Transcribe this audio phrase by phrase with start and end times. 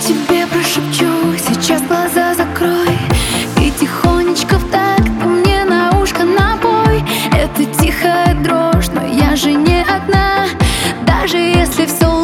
[0.00, 2.98] тебе прошепчу Сейчас глаза закрой.
[3.60, 7.04] И тихонечко в такт мне на ушко напой.
[7.32, 10.46] Это тихая дрожь, но я же не одна.
[11.06, 12.19] Даже если все